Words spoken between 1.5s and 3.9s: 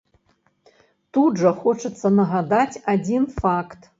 хочацца нагадаць адзін факт.